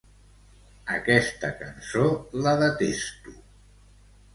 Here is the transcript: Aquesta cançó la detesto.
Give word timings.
Aquesta 0.93 1.53
cançó 1.61 2.09
la 2.47 2.59
detesto. 2.67 3.41